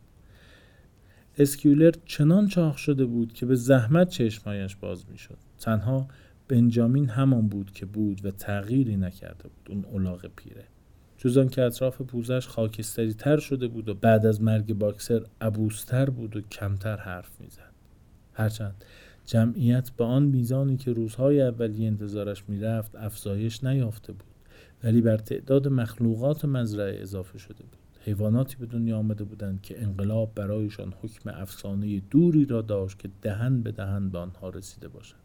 اسکیولر 1.38 1.92
چنان 2.06 2.48
چاق 2.48 2.76
شده 2.76 3.06
بود 3.06 3.34
که 3.34 3.46
به 3.46 3.56
زحمت 3.56 4.10
چشمایش 4.10 4.76
باز 4.76 5.06
می‌شد. 5.12 5.38
تنها 5.60 6.08
بنجامین 6.48 7.10
همان 7.10 7.48
بود 7.48 7.72
که 7.72 7.86
بود 7.86 8.26
و 8.26 8.32
تغییری 8.32 8.98
نکرده 8.98 9.44
بود. 9.44 9.70
اون 9.70 9.86
اولاغ 9.86 10.28
پیره. 10.36 10.64
جز 11.18 11.50
که 11.50 11.62
اطراف 11.62 12.02
پوزش 12.02 12.48
خاکستری 12.48 13.14
تر 13.14 13.38
شده 13.38 13.68
بود 13.68 13.90
و 13.90 13.94
بعد 13.94 14.26
از 14.26 14.42
مرگ 14.42 14.74
باکسر 14.74 15.26
عبوستر 15.42 16.10
بود 16.10 16.36
و 16.36 16.42
کمتر 16.42 16.98
حرف 16.98 17.42
می‌زد. 17.42 17.74
هرچند 18.34 18.84
جمعیت 19.26 19.90
به 19.90 20.04
آن 20.04 20.24
میزانی 20.24 20.78
که 20.78 20.94
روزهای 20.94 21.42
اولی 21.42 21.88
انتظارش 21.88 22.44
می‌رفت 22.48 22.96
افزایش 22.96 23.64
نیافته 23.64 24.14
بود 24.14 24.28
ولی 24.84 25.02
بر 25.02 25.18
تعداد 25.18 25.68
مخلوقات 25.68 26.46
مزرعه 26.46 27.02
اضافه 27.02 27.38
شده 27.38 27.64
بود. 27.64 27.80
حیواناتی 28.06 28.56
به 28.56 28.66
دنیا 28.66 28.98
آمده 28.98 29.24
بودند 29.24 29.62
که 29.62 29.84
انقلاب 29.84 30.32
برایشان 30.36 30.94
حکم 31.02 31.30
افسانه 31.30 32.00
دوری 32.00 32.46
را 32.46 32.62
داشت 32.62 33.00
که 33.00 33.10
دهن 33.22 33.62
به 33.62 33.72
دهن 33.72 34.10
به 34.10 34.18
آنها 34.18 34.50
رسیده 34.50 34.88
باشد. 34.88 35.25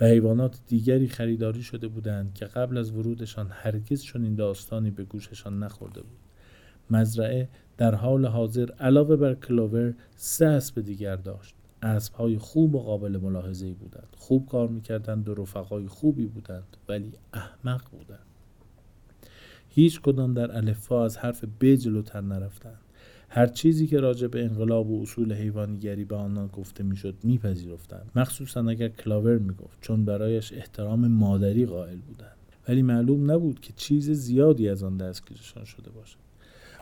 و 0.00 0.04
حیوانات 0.04 0.60
دیگری 0.66 1.08
خریداری 1.08 1.62
شده 1.62 1.88
بودند 1.88 2.34
که 2.34 2.44
قبل 2.44 2.78
از 2.78 2.92
ورودشان 2.92 3.48
هرگز 3.50 4.04
این 4.14 4.34
داستانی 4.34 4.90
به 4.90 5.04
گوششان 5.04 5.58
نخورده 5.58 6.00
بود. 6.00 6.18
مزرعه 6.90 7.48
در 7.76 7.94
حال 7.94 8.26
حاضر 8.26 8.70
علاوه 8.70 9.16
بر 9.16 9.34
کلوور 9.34 9.94
سه 10.16 10.46
اسب 10.46 10.80
دیگر 10.80 11.16
داشت. 11.16 11.54
های 12.14 12.38
خوب 12.38 12.74
و 12.74 12.82
قابل 12.82 13.16
ملاحظه 13.16 13.72
بودند. 13.72 14.16
خوب 14.16 14.46
کار 14.46 14.68
می‌کردند 14.68 15.28
و 15.28 15.34
رفقای 15.34 15.86
خوبی 15.86 16.26
بودند 16.26 16.76
ولی 16.88 17.12
احمق 17.32 17.90
بودند. 17.90 18.26
هیچ 19.68 20.00
کدام 20.00 20.34
در 20.34 20.56
الفا 20.56 21.04
از 21.04 21.18
حرف 21.18 21.44
ب 21.60 21.64
نرفتند. 22.14 22.87
هر 23.28 23.46
چیزی 23.46 23.86
که 23.86 24.00
راجع 24.00 24.26
به 24.26 24.44
انقلاب 24.44 24.90
و 24.90 25.02
اصول 25.02 25.32
حیوانیگری 25.32 26.04
به 26.04 26.16
آنان 26.16 26.46
گفته 26.46 26.84
می‌شد 26.84 27.14
میپذیرفتند. 27.22 28.10
مخصوصا 28.16 28.68
اگر 28.68 28.88
کلاور 28.88 29.38
می‌گفت 29.38 29.78
چون 29.80 30.04
برایش 30.04 30.52
احترام 30.52 31.08
مادری 31.08 31.66
قائل 31.66 31.96
بودند. 31.96 32.36
ولی 32.68 32.82
معلوم 32.82 33.30
نبود 33.30 33.60
که 33.60 33.72
چیز 33.76 34.10
زیادی 34.10 34.68
از 34.68 34.82
آن 34.82 34.96
دستگیرشان 34.96 35.64
شده 35.64 35.90
باشد. 35.90 36.16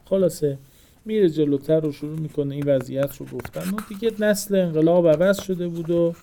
خلاصه 0.04 0.58
میره 1.04 1.30
جلوتر 1.30 1.80
رو 1.80 1.92
شروع 1.92 2.18
می‌کنه 2.18 2.54
این 2.54 2.64
وضعیت 2.66 3.16
رو 3.16 3.26
گفتن. 3.26 3.60
و 3.60 3.76
دیگه 3.88 4.12
نسل 4.20 4.54
انقلاب 4.54 5.08
عوض 5.08 5.42
شده 5.42 5.68
بود 5.68 5.90
و 5.90 6.14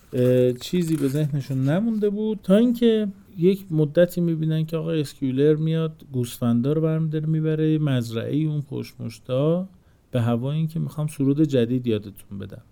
چیزی 0.60 0.96
به 0.96 1.08
ذهنشون 1.08 1.64
نمونده 1.68 2.10
بود. 2.10 2.40
تا 2.42 2.56
اینکه 2.56 3.08
یک 3.38 3.64
مدتی 3.70 4.20
می‌بینن 4.20 4.66
که 4.66 4.76
آقا 4.76 4.92
اسکیولر 4.92 5.54
میاد 5.54 5.92
گوسفندا 6.12 6.72
رو 6.72 6.80
برمیداره 6.80 7.26
می‌بره 7.26 7.78
مزرعه 7.78 8.36
اون 8.36 8.62
پشمشتا 8.62 9.68
به 10.14 10.22
هوای 10.22 10.56
اینکه 10.56 10.80
می‌خوام 10.80 11.06
سرود 11.06 11.42
جدید 11.42 11.86
یادتون 11.86 12.38
بدم. 12.38 12.62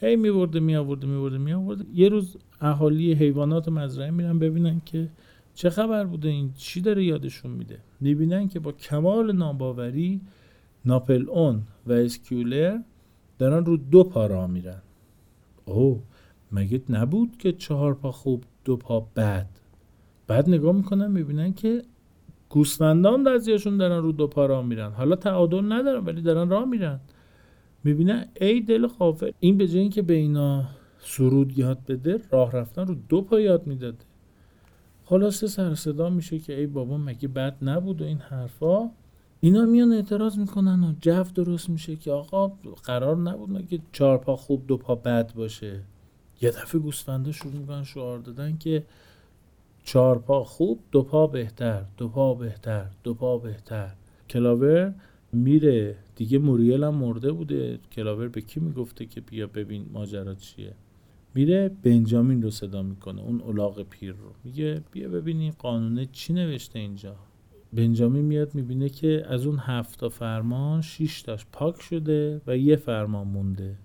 هی 0.00 0.16
میبرده 0.16 0.60
میآورده 0.60 1.06
میبرده 1.06 1.38
میآورده. 1.38 1.84
یه 1.94 2.08
روز 2.08 2.36
اهالی 2.60 3.12
حیوانات 3.12 3.68
مزرعه 3.68 4.10
میرن 4.10 4.38
ببینن 4.38 4.80
که 4.86 5.08
چه 5.54 5.70
خبر 5.70 6.04
بوده 6.04 6.28
این 6.28 6.52
چی 6.56 6.80
داره 6.80 7.04
یادشون 7.04 7.50
میده. 7.50 7.78
می‌بینن 8.00 8.48
که 8.48 8.60
با 8.60 8.72
کمال 8.72 9.36
ناباوری 9.36 10.20
ناپل 10.84 11.28
اون 11.28 11.62
و 11.86 11.92
اسکیولر 11.92 12.78
دارن 13.38 13.64
رو 13.64 13.76
دو 13.76 14.04
پا 14.04 14.26
را 14.26 14.46
میرن. 14.46 14.82
اوه 15.64 16.02
مگه 16.52 16.82
نبود 16.88 17.36
که 17.38 17.52
چهار 17.52 17.94
پا 17.94 18.12
خوب 18.12 18.44
دو 18.64 18.76
پا 18.76 19.00
بد؟ 19.16 19.48
بعد 20.26 20.50
نگاه 20.50 20.72
می‌کنن 20.72 21.10
می‌بینن 21.10 21.52
که 21.52 21.82
گوسفندان 22.48 23.24
بعضیاشون 23.24 23.76
دارن 23.76 24.02
رو 24.02 24.12
دو 24.12 24.26
پا 24.26 24.46
راه 24.46 24.64
میرن. 24.64 24.92
حالا 24.92 25.16
تعادل 25.16 25.72
ندارن 25.72 26.04
ولی 26.04 26.22
دارن 26.22 26.48
راه 26.48 26.64
میرن. 26.64 27.00
می‌بینن 27.84 28.26
ای 28.40 28.60
دل 28.60 28.86
خافه 28.86 29.34
این 29.40 29.58
به 29.58 29.68
جای 29.68 29.80
اینکه 29.80 30.02
به 30.02 30.14
اینا 30.14 30.64
سرود 30.98 31.58
یاد 31.58 31.78
بده 31.88 32.20
راه 32.30 32.52
رفتن 32.52 32.86
رو 32.86 32.96
دو 33.08 33.22
پا 33.22 33.40
یاد 33.40 33.66
می‌داده. 33.66 34.04
خلاصه 35.04 35.46
سر 35.46 35.74
صدا 35.74 36.10
میشه 36.10 36.38
که 36.38 36.58
ای 36.58 36.66
بابا 36.66 36.98
مگه 36.98 37.28
بد 37.28 37.56
نبود 37.62 38.02
و 38.02 38.04
این 38.04 38.18
حرفا؟ 38.18 38.90
اینا 39.40 39.64
میان 39.64 39.92
اعتراض 39.92 40.38
می‌کنن 40.38 40.84
و 40.84 40.92
جو 41.00 41.24
درست 41.34 41.70
میشه 41.70 41.96
که 41.96 42.12
آقا 42.12 42.48
قرار 42.84 43.16
نبود 43.16 43.50
مگه 43.50 43.78
چهار 43.92 44.18
پا 44.18 44.36
خوب 44.36 44.66
دو 44.66 44.76
پا 44.76 44.94
بد 44.94 45.34
باشه. 45.34 45.80
یه 46.40 46.50
دفعه 46.50 46.80
گوسفندا 46.80 47.32
شروع 47.32 47.52
می‌کنن 47.52 47.84
شعار 47.84 48.18
دادن 48.18 48.56
که 48.58 48.84
چهار 49.88 50.18
پا 50.18 50.44
خوب 50.44 50.80
دو 50.92 51.02
پا 51.02 51.26
بهتر 51.26 51.84
دو 51.96 52.08
پا 52.08 52.34
بهتر 52.34 52.86
دو 53.02 53.14
پا 53.14 53.38
بهتر. 53.38 53.94
کلاور 54.30 54.94
میره. 55.32 55.96
دیگه 56.16 56.38
موریل 56.38 56.84
هم 56.84 56.94
مرده 56.94 57.32
بوده. 57.32 57.78
کلاور 57.92 58.28
به 58.28 58.40
کی 58.40 58.60
می‌گفته 58.60 59.06
که 59.06 59.20
بیا 59.20 59.46
ببین 59.46 59.86
ماجرا 59.92 60.34
چیه؟ 60.34 60.74
میره 61.34 61.70
بنجامین 61.82 62.42
رو 62.42 62.50
صدا 62.50 62.82
می‌کنه 62.82 63.22
اون 63.22 63.40
اولاغ 63.40 63.82
پیر 63.82 64.12
رو. 64.12 64.32
میگه 64.44 64.82
بیا 64.92 65.08
ببینی 65.08 65.50
قانونه 65.50 66.06
چی 66.12 66.32
نوشته 66.32 66.78
اینجا. 66.78 67.16
بنجامین 67.72 68.24
میاد 68.24 68.54
می‌بینه 68.54 68.88
که 68.88 69.24
از 69.28 69.46
اون 69.46 69.58
هفت 69.58 70.08
فرمان 70.08 70.80
شیش 70.82 71.22
تاش 71.22 71.46
پاک 71.52 71.82
شده 71.82 72.40
و 72.46 72.56
یه 72.56 72.76
فرمان 72.76 73.26
مونده. 73.28 73.76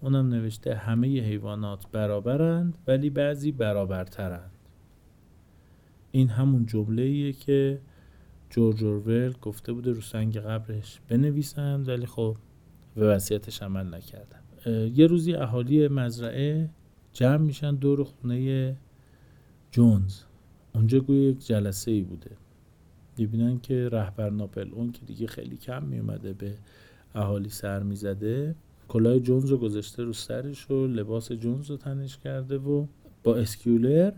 اونم 0.00 0.28
نوشته 0.28 0.74
همه 0.74 1.20
حیوانات 1.20 1.84
برابرند 1.92 2.74
ولی 2.86 3.10
بعضی 3.10 3.52
برابرترند. 3.52 4.51
این 6.12 6.28
همون 6.28 6.66
جمله 6.66 7.02
ایه 7.02 7.32
که 7.32 7.80
جورج 8.50 8.84
اورول 8.84 9.32
گفته 9.42 9.72
بوده 9.72 9.92
رو 9.92 10.00
سنگ 10.00 10.38
قبرش 10.38 11.00
بنویسند 11.08 11.88
ولی 11.88 12.06
خب 12.06 12.36
به 12.94 13.06
وصیتش 13.06 13.62
عمل 13.62 13.94
نکردن. 13.94 14.40
یه 14.94 15.06
روزی 15.06 15.34
اهالی 15.34 15.88
مزرعه 15.88 16.70
جمع 17.12 17.36
میشن 17.36 17.74
دور 17.74 18.04
خونه 18.04 18.76
جونز. 19.70 20.20
اونجا 20.74 21.00
گوی 21.00 21.16
یک 21.16 21.46
جلسه 21.46 21.90
ای 21.90 22.02
بوده. 22.02 22.30
می‌بینن 23.18 23.60
که 23.60 23.88
رهبر 23.88 24.30
ناپل 24.30 24.70
اون 24.72 24.92
که 24.92 25.04
دیگه 25.06 25.26
خیلی 25.26 25.56
کم 25.56 25.82
میومده 25.82 26.32
به 26.32 26.54
اهالی 27.14 27.48
سر 27.48 27.82
می‌زده 27.82 28.54
کلاه 28.88 29.18
جونز 29.18 29.44
رو 29.44 29.56
گذاشته 29.56 30.02
رو 30.02 30.12
سرش 30.12 30.70
و 30.70 30.86
لباس 30.86 31.32
جونز 31.32 31.70
رو 31.70 31.76
تنش 31.76 32.18
کرده 32.18 32.58
و 32.58 32.86
با 33.22 33.36
اسکیولر 33.36 34.12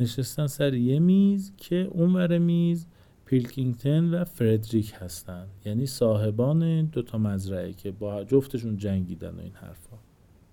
نشستن 0.00 0.46
سر 0.46 0.74
یه 0.74 0.98
میز 0.98 1.52
که 1.56 1.76
اونور 1.90 2.38
میز 2.38 2.86
پیلکینگتن 3.24 4.14
و 4.14 4.24
فردریک 4.24 4.94
هستن. 4.96 5.46
یعنی 5.64 5.86
صاحبان 5.86 6.84
دوتا 6.84 7.18
مزرعه 7.18 7.72
که 7.72 7.90
با 7.90 8.24
جفتشون 8.24 8.76
جنگیدن 8.76 9.30
و 9.30 9.40
این 9.40 9.54
حرفا. 9.54 9.96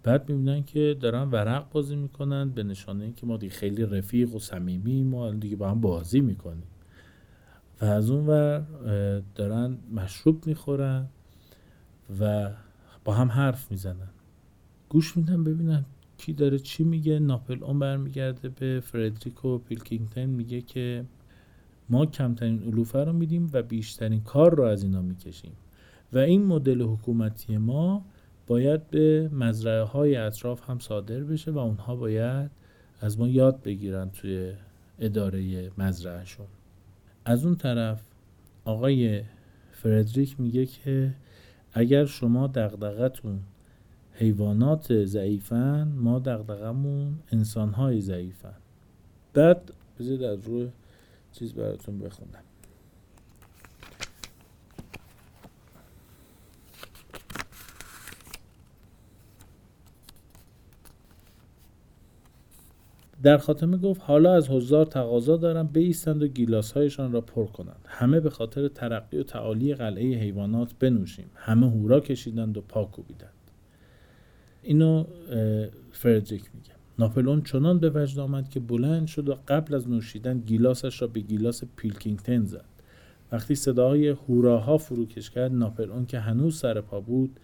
بعد 0.04 0.30
می‌بینن 0.30 0.64
که 0.64 0.98
دارن 1.00 1.24
ورق 1.24 1.72
بازی 1.72 1.96
می‌کنن 1.96 2.50
به 2.50 2.64
نشانه 2.64 3.14
که 3.14 3.26
ما 3.26 3.38
دیگه 3.38 3.54
خیلی 3.54 3.84
رفیق 3.84 4.36
و 4.36 4.40
صمیمی 4.40 5.04
ما 5.04 5.32
دیگه 5.32 5.56
با 5.56 5.70
هم 5.70 5.82
بازی 5.82 6.22
می‌کنیم. 6.22 6.68
و 7.82 7.86
از 7.86 8.10
اون 8.10 8.28
ور 8.28 8.66
دارن 9.36 9.78
مشروب 9.94 10.48
می‌خورن 10.48 11.08
و 12.20 12.52
با 13.04 13.14
هم 13.14 13.32
حرف 13.32 13.72
می‌زنن. 13.72 14.10
گوش 14.90 15.18
میدن 15.18 15.44
ببینن 15.44 15.86
کی 16.18 16.34
داره 16.34 16.60
چی 16.60 16.84
میگه؟ 16.84 17.20
ناپل 17.20 17.64
اون 17.64 17.80
برمیگرده 17.80 18.50
به 18.50 18.80
فردریکو 18.80 19.58
پیلکینگتن 19.58 20.26
میگه 20.26 20.62
که 20.62 21.06
ما 21.90 22.06
کمترین 22.06 22.64
علوفه 22.64 23.04
رو 23.04 23.14
میدیم 23.14 23.50
و 23.54 23.64
بیشترین 23.64 24.22
کار 24.22 24.56
رو 24.56 24.64
از 24.64 24.84
اینا 24.84 25.02
می‌کشیم. 25.02 25.52
و 26.14 26.18
این 26.18 26.46
مدل 26.46 26.82
حکومتی 26.82 27.58
ما 27.58 28.06
باید 28.48 28.90
به 28.90 29.30
مزرعه 29.34 29.84
های 29.84 30.16
اطراف 30.16 30.70
هم 30.70 30.80
صادر 30.80 31.24
بشه 31.24 31.52
و 31.52 31.58
اونها 31.58 31.96
باید 31.96 32.52
از 33.02 33.20
ما 33.20 33.28
یاد 33.28 33.64
بگیرن 33.64 34.10
توی 34.10 34.54
اداره 35.00 35.72
مزرعهشون. 35.78 36.46
از 37.26 37.46
اون 37.46 37.56
طرف 37.56 38.04
آقای 38.66 39.22
فردریک 39.72 40.40
میگه 40.40 40.66
که 40.66 41.14
اگر 41.74 42.06
شما 42.06 42.48
دغدغتون 42.48 43.40
حیوانات 44.18 45.06
ضعیفن 45.06 45.88
ما 45.98 46.20
دغدغمون 46.20 47.14
انسانهای 47.32 48.02
ضعیفن. 48.02 48.56
بعد 49.34 49.74
بذارید 50.00 50.24
از 50.24 50.48
روی 50.48 50.70
چیز 51.32 51.54
براتون 51.54 52.00
بخونم. 52.00 52.44
در 63.24 63.38
خاتمه 63.38 63.78
گفت 63.78 64.02
حالا 64.04 64.34
از 64.34 64.50
حضار 64.50 64.86
تقاضا 64.86 65.38
دارم 65.38 65.68
بیستند 65.68 66.24
و 66.24 66.28
گیلاسهایشان 66.28 67.12
را 67.12 67.22
پر 67.22 67.46
کنند. 67.46 67.86
همه 67.86 68.20
به 68.20 68.30
خاطر 68.30 68.68
ترقی 68.68 69.18
و 69.18 69.24
تعالی 69.24 69.76
قلعه 69.76 70.20
حیوانات 70.20 70.74
بنوشیم. 70.80 71.32
همه 71.36 71.70
هورا 71.70 72.00
کشیدند 72.00 72.58
و 72.58 72.62
پا 72.62 72.86
کوبیدند. 72.86 73.35
اینو 74.66 75.06
فردریک 75.92 76.44
میگه. 76.54 76.72
ناپلون 77.00 77.42
چنان 77.42 77.80
به 77.80 77.92
وجد 77.96 78.20
آمد 78.20 78.50
که 78.50 78.60
بلند 78.60 79.08
شد 79.08 79.30
و 79.30 79.36
قبل 79.48 79.76
از 79.76 79.90
نوشیدن 79.90 80.40
گیلاسش 80.40 81.02
را 81.02 81.08
به 81.08 81.20
گیلاس 81.20 81.64
پیلکینگتن 81.76 82.46
زد. 82.46 82.66
وقتی 83.32 83.56
صداهای 83.56 84.08
هوراها 84.08 84.78
فروکش 84.78 85.30
کرد 85.30 85.52
ناپلئون 85.52 86.06
که 86.06 86.20
هنوز 86.20 86.58
سر 86.58 86.82
پا 86.82 87.00
بود 87.00 87.40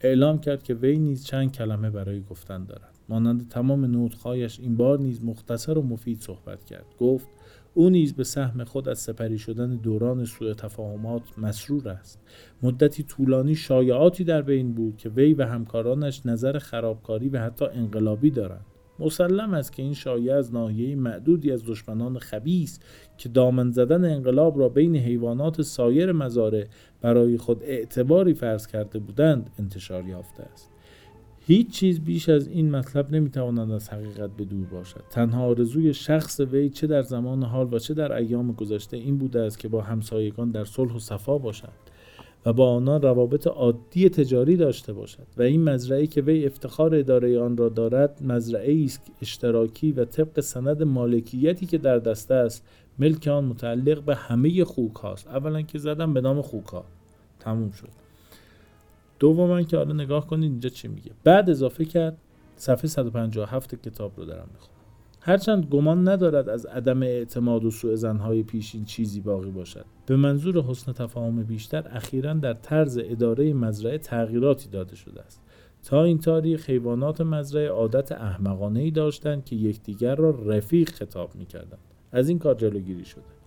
اعلام 0.00 0.38
کرد 0.38 0.62
که 0.62 0.74
وی 0.74 0.98
نیز 0.98 1.24
چند 1.24 1.52
کلمه 1.52 1.90
برای 1.90 2.22
گفتن 2.22 2.64
دارد. 2.64 2.98
مانند 3.08 3.48
تمام 3.48 3.84
نوتخایش 3.84 4.60
این 4.60 4.76
بار 4.76 4.98
نیز 4.98 5.24
مختصر 5.24 5.78
و 5.78 5.82
مفید 5.82 6.20
صحبت 6.20 6.64
کرد. 6.64 6.84
گفت 6.98 7.28
او 7.74 7.90
نیز 7.90 8.14
به 8.14 8.24
سهم 8.24 8.64
خود 8.64 8.88
از 8.88 8.98
سپری 8.98 9.38
شدن 9.38 9.76
دوران 9.76 10.24
سوء 10.24 10.54
تفاهمات 10.54 11.22
مسرور 11.38 11.88
است. 11.88 12.20
مدتی 12.62 13.02
طولانی 13.02 13.54
شایعاتی 13.54 14.24
در 14.24 14.42
بین 14.42 14.72
بود 14.72 14.96
که 14.96 15.08
وی 15.08 15.34
و 15.34 15.46
همکارانش 15.46 16.26
نظر 16.26 16.58
خرابکاری 16.58 17.28
و 17.28 17.38
حتی 17.38 17.64
انقلابی 17.64 18.30
دارند. 18.30 18.66
مسلم 18.98 19.54
است 19.54 19.72
که 19.72 19.82
این 19.82 19.94
شایعه 19.94 20.34
از 20.34 20.54
ناحیه 20.54 20.96
معدودی 20.96 21.52
از 21.52 21.66
دشمنان 21.66 22.18
خبیس 22.18 22.80
که 23.18 23.28
دامن 23.28 23.70
زدن 23.70 24.04
انقلاب 24.04 24.58
را 24.58 24.68
بین 24.68 24.96
حیوانات 24.96 25.62
سایر 25.62 26.12
مزارع 26.12 26.66
برای 27.00 27.38
خود 27.38 27.62
اعتباری 27.62 28.34
فرض 28.34 28.66
کرده 28.66 28.98
بودند 28.98 29.50
انتشار 29.58 30.06
یافته 30.06 30.42
است. 30.42 30.71
هیچ 31.46 31.70
چیز 31.70 32.00
بیش 32.00 32.28
از 32.28 32.48
این 32.48 32.70
مطلب 32.70 33.14
نمی‌تواند 33.14 33.70
از 33.70 33.88
حقیقت 33.88 34.30
به 34.30 34.44
دور 34.44 34.66
باشد. 34.66 35.04
تنها 35.10 35.44
آرزوی 35.44 35.94
شخص 35.94 36.40
وی 36.40 36.70
چه 36.70 36.86
در 36.86 37.02
زمان 37.02 37.42
حال 37.42 37.74
و 37.74 37.78
چه 37.78 37.94
در 37.94 38.12
ایام 38.12 38.52
گذشته 38.52 38.96
این 38.96 39.18
بوده 39.18 39.40
است 39.40 39.58
که 39.58 39.68
با 39.68 39.80
همسایگان 39.80 40.50
در 40.50 40.64
صلح 40.64 40.94
و 40.94 40.98
صفا 40.98 41.38
باشد 41.38 41.92
و 42.46 42.52
با 42.52 42.70
آنان 42.70 43.02
روابط 43.02 43.46
عادی 43.46 44.08
تجاری 44.08 44.56
داشته 44.56 44.92
باشد 44.92 45.26
و 45.36 45.42
این 45.42 45.64
مزرعه 45.64 46.06
که 46.06 46.22
وی 46.22 46.46
افتخار 46.46 46.94
اداره 46.94 47.40
آن 47.40 47.56
را 47.56 47.68
دارد 47.68 48.22
مزرعه 48.22 48.84
است 48.84 49.10
اشتراکی 49.22 49.92
و 49.92 50.04
طبق 50.04 50.40
سند 50.40 50.82
مالکیتی 50.82 51.66
که 51.66 51.78
در 51.78 51.98
دست 51.98 52.30
است 52.30 52.64
ملک 52.98 53.26
آن 53.26 53.44
متعلق 53.44 54.02
به 54.02 54.14
همه 54.14 54.64
خوک 54.64 54.94
هاست. 54.94 55.28
اولا 55.28 55.62
که 55.62 55.78
زدم 55.78 56.14
به 56.14 56.20
نام 56.20 56.42
خوک 56.42 56.66
ها 56.66 56.84
تموم 57.40 57.70
شد. 57.70 58.01
دوما 59.22 59.62
که 59.62 59.76
حالا 59.76 59.92
نگاه 59.92 60.26
کنید 60.26 60.50
اینجا 60.50 60.68
چی 60.68 60.88
میگه. 60.88 61.10
بعد 61.24 61.50
اضافه 61.50 61.84
کرد 61.84 62.18
صفحه 62.56 62.88
157 62.88 63.74
کتاب 63.88 64.12
رو 64.16 64.24
دارم 64.24 64.48
می‌خونم. 64.52 64.72
هرچند 65.20 65.66
گمان 65.66 66.08
ندارد 66.08 66.48
از 66.48 66.66
عدم 66.66 67.02
اعتماد 67.02 67.64
و 67.64 67.70
سوء 67.70 67.94
زنهای 67.94 68.42
پیشین 68.42 68.84
چیزی 68.84 69.20
باقی 69.20 69.50
باشد. 69.50 69.84
به 70.06 70.16
منظور 70.16 70.62
حسن 70.62 70.92
تفاهم 70.92 71.42
بیشتر 71.42 71.88
اخیرا 71.90 72.34
در 72.34 72.52
طرز 72.52 73.00
اداره 73.04 73.52
مزرعه 73.52 73.98
تغییراتی 73.98 74.68
داده 74.68 74.96
شده 74.96 75.22
است. 75.22 75.42
تا 75.84 76.04
این 76.04 76.18
تاریخ 76.18 76.70
حیوانات 76.70 77.20
مزرعه 77.20 77.68
عادت 77.68 78.12
احمقانه 78.12 78.80
ای 78.80 78.90
داشتند 78.90 79.44
که 79.44 79.56
یکدیگر 79.56 80.14
را 80.14 80.30
رفیق 80.30 80.90
خطاب 80.90 81.34
می‌کردند. 81.34 81.80
از 82.12 82.28
این 82.28 82.38
کار 82.38 82.54
جلوگیری 82.54 83.04
شده. 83.04 83.41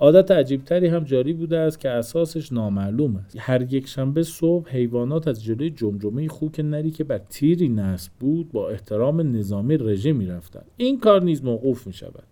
عادت 0.00 0.30
عجیبتری 0.30 0.86
هم 0.86 1.04
جاری 1.04 1.32
بوده 1.32 1.58
است 1.58 1.80
که 1.80 1.88
اساسش 1.90 2.52
نامعلوم 2.52 3.16
است. 3.16 3.36
هر 3.38 3.74
یک 3.74 3.88
شنبه 3.88 4.22
صبح 4.22 4.70
حیوانات 4.70 5.28
از 5.28 5.44
جلوی 5.44 5.70
جمجمه 5.70 6.28
خوک 6.28 6.60
نری 6.60 6.90
که 6.90 7.04
بر 7.04 7.18
تیری 7.18 7.68
نصب 7.68 8.12
بود 8.20 8.52
با 8.52 8.68
احترام 8.68 9.36
نظامی 9.36 9.76
رژه 9.76 10.12
می 10.12 10.26
رفتند. 10.26 10.64
این 10.76 11.00
کار 11.00 11.22
نیز 11.22 11.44
موقوف 11.44 11.86
می 11.86 11.92
شود 11.92 12.24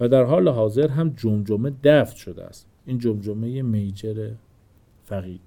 و 0.00 0.08
در 0.08 0.24
حال 0.24 0.48
حاضر 0.48 0.88
هم 0.88 1.14
جمجمه 1.16 1.72
دفت 1.84 2.16
شده 2.16 2.44
است. 2.44 2.66
این 2.86 2.98
جمجمه 2.98 3.62
میجر 3.62 4.30
فقید. 5.04 5.40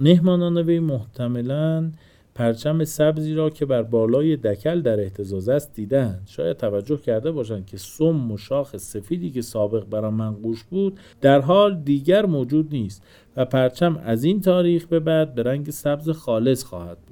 مهمانان 0.00 0.58
وی 0.58 0.78
محتملاً 0.80 1.90
پرچم 2.34 2.84
سبزی 2.84 3.34
را 3.34 3.50
که 3.50 3.66
بر 3.66 3.82
بالای 3.82 4.36
دکل 4.36 4.80
در 4.80 5.00
احتزاز 5.00 5.48
است 5.48 5.74
دیدند 5.74 6.22
شاید 6.26 6.56
توجه 6.56 6.96
کرده 6.96 7.32
باشند 7.32 7.66
که 7.66 7.76
سم 7.76 8.30
و 8.32 8.36
شاخ 8.36 8.76
سفیدی 8.76 9.30
که 9.30 9.42
سابق 9.42 9.84
بر 9.84 10.04
آن 10.04 10.14
منقوش 10.14 10.64
بود 10.64 11.00
در 11.20 11.40
حال 11.40 11.80
دیگر 11.80 12.26
موجود 12.26 12.68
نیست 12.72 13.02
و 13.36 13.44
پرچم 13.44 14.00
از 14.04 14.24
این 14.24 14.40
تاریخ 14.40 14.86
به 14.86 15.00
بعد 15.00 15.34
به 15.34 15.42
رنگ 15.42 15.70
سبز 15.70 16.10
خالص 16.10 16.64
خواهد 16.64 16.98
بود. 16.98 17.11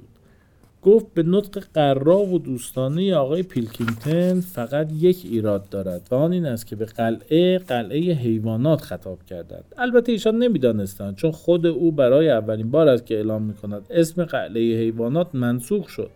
گفت 0.81 1.13
به 1.13 1.23
نطق 1.23 1.63
قرا 1.73 2.19
و 2.19 2.39
دوستانه 2.39 3.15
آقای 3.15 3.43
پیلکینگتن 3.43 4.41
فقط 4.41 4.91
یک 4.99 5.21
ایراد 5.23 5.69
دارد 5.69 6.07
و 6.11 6.15
آن 6.15 6.31
این 6.31 6.45
است 6.45 6.67
که 6.67 6.75
به 6.75 6.85
قلعه 6.85 7.57
قلعه 7.57 8.13
حیوانات 8.13 8.81
خطاب 8.81 9.23
کردند. 9.23 9.63
البته 9.77 10.11
ایشان 10.11 10.37
نمی‌دانستند 10.37 11.15
چون 11.15 11.31
خود 11.31 11.65
او 11.65 11.91
برای 11.91 12.29
اولین 12.29 12.71
بار 12.71 12.87
است 12.87 13.05
که 13.05 13.15
اعلام 13.15 13.41
می 13.43 13.53
کند 13.53 13.85
اسم 13.89 14.25
قلعه 14.25 14.79
حیوانات 14.79 15.35
منسوخ 15.35 15.89
شد 15.89 16.11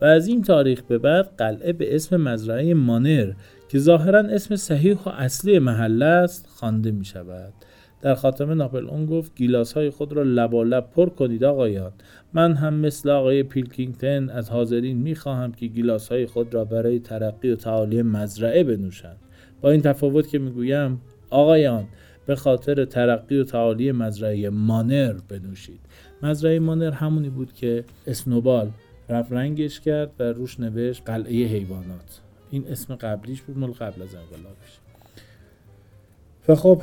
و 0.00 0.04
از 0.04 0.28
این 0.28 0.42
تاریخ 0.42 0.82
به 0.82 0.98
بعد 0.98 1.30
قلعه 1.38 1.72
به 1.72 1.94
اسم 1.94 2.16
مزرعه 2.16 2.74
مانر 2.74 3.32
که 3.68 3.78
ظاهرا 3.78 4.20
اسم 4.20 4.56
صحیح 4.56 4.96
و 5.06 5.08
اصلی 5.08 5.58
محله 5.58 6.04
است 6.04 6.46
خوانده 6.48 6.90
می 6.90 7.04
شود 7.04 7.52
در 8.02 8.14
خاتمه 8.14 8.54
ناپل 8.54 8.88
اون 8.88 9.06
گفت 9.06 9.34
گیلاس 9.36 9.72
های 9.72 9.90
خود 9.90 10.12
را 10.12 10.22
لبالب 10.22 10.90
پر 10.90 11.08
کنید 11.08 11.44
آقایان. 11.44 11.92
من 12.32 12.54
هم 12.54 12.74
مثل 12.74 13.10
آقای 13.10 13.42
پیلکینگتن 13.42 14.30
از 14.30 14.50
حاضرین 14.50 14.98
می‌خواهم 14.98 15.52
که 15.52 15.66
گیلاس 15.66 16.08
های 16.08 16.26
خود 16.26 16.54
را 16.54 16.64
برای 16.64 16.98
ترقی 16.98 17.50
و 17.50 17.56
تعالی 17.56 18.02
مزرعه 18.02 18.64
بنوشند. 18.64 19.18
با 19.60 19.70
این 19.70 19.80
تفاوت 19.80 20.28
که 20.28 20.38
می‌گویم 20.38 21.00
آقایان 21.30 21.84
به 22.26 22.36
خاطر 22.36 22.84
ترقی 22.84 23.36
و 23.36 23.44
تعالی 23.44 23.92
مزرعه 23.92 24.50
مانر 24.50 25.14
بنوشید. 25.28 25.80
مزرعه 26.22 26.58
مانر 26.58 26.90
همونی 26.90 27.28
بود 27.28 27.52
که 27.52 27.84
اسنوبال 28.06 28.70
رفت 29.08 29.32
رنگش 29.32 29.80
کرد 29.80 30.10
و 30.18 30.22
روش 30.22 30.60
نوشت 30.60 31.02
قلعه 31.06 31.46
حیوانات. 31.46 32.20
این 32.50 32.64
اسم 32.68 32.94
قبلیش 32.94 33.42
بود 33.42 33.58
مال 33.58 33.70
قبل 33.70 34.02
از 34.02 34.14
انقلابش 34.14 34.78
و 36.48 36.54
خب 36.54 36.82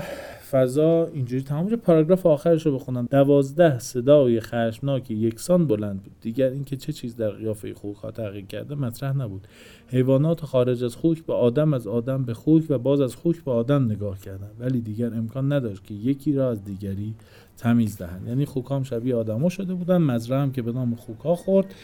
فضا 0.52 1.06
اینجوری 1.14 1.44
تمام 1.44 1.68
شد. 1.68 1.76
پاراگراف 1.76 2.26
آخرش 2.26 2.66
رو 2.66 2.76
بخونم. 2.76 3.08
دوازده 3.12 3.80
صدای 3.80 4.40
خشمناک 4.40 5.12
یکسان 5.12 5.68
بلند 5.68 6.04
بود. 6.04 6.14
دیگر 6.22 6.50
اینکه 6.50 6.78
چه 6.78 6.94
چیز 6.94 7.16
در 7.16 7.30
قیافه 7.30 7.74
خوک 7.74 7.96
ها 7.96 8.12
تغییر 8.12 8.46
کرده 8.46 8.76
مطرح 8.76 9.18
نبود. 9.18 9.48
حیوانات 9.88 10.42
خارج 10.42 10.84
از 10.84 10.96
خوک 10.96 11.26
به 11.26 11.34
آدم 11.34 11.74
از 11.74 11.88
آدم 11.88 12.26
به 12.26 12.34
خوک 12.34 12.64
و 12.70 12.78
باز 12.78 13.02
از 13.02 13.16
خوک 13.16 13.44
به 13.44 13.52
آدم 13.52 13.86
نگاه 13.86 14.20
کردن. 14.20 14.52
ولی 14.60 14.82
دیگر 14.82 15.14
امکان 15.14 15.54
نداشت 15.54 15.84
که 15.84 15.94
یکی 15.94 16.34
را 16.34 16.50
از 16.50 16.64
دیگری 16.64 17.14
تمیز 17.58 17.98
دهند. 17.98 18.28
یعنی 18.28 18.46
خوکام 18.46 18.84
شبیه 18.84 19.16
آدما 19.16 19.50
شده 19.50 19.74
بودن. 19.74 19.98
مزرعه 19.98 20.42
هم 20.42 20.52
که 20.52 20.62
به 20.62 20.72
نام 20.72 20.96
خوکا 20.96 21.36
خورد. 21.36 21.76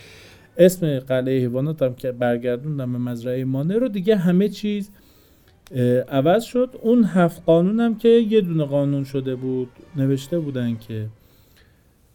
اسم 0.57 0.99
قلعه 0.99 1.39
حیوانات 1.39 1.81
هم 1.81 1.93
که 1.93 2.11
برگردوندم 2.11 2.91
به 2.91 2.97
مزرعه 2.97 3.45
مانه 3.45 3.77
رو. 3.77 3.87
دیگه 3.87 4.15
همه 4.15 4.49
چیز 4.49 4.91
عوض 6.09 6.43
شد. 6.43 6.69
اون 6.81 7.03
هفت 7.03 7.41
قانون 7.45 7.79
هم 7.79 7.97
که 7.97 8.09
یه 8.09 8.41
دونه 8.41 8.63
قانون 8.63 9.03
شده 9.03 9.35
بود 9.35 9.69
نوشته 9.95 10.39
بودن 10.39 10.77
که 10.87 11.05